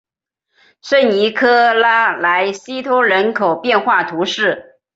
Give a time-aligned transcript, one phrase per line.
[0.81, 4.79] 圣尼科拉莱西托人口变化图示